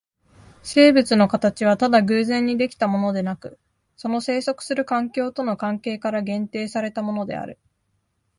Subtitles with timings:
[0.63, 3.59] 生物の形はただ偶然に出来たものでなく、
[3.97, 7.59] その棲息する環境との関係から限定されたものである。